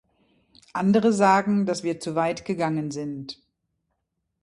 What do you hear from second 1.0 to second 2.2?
sagen, dass wir zu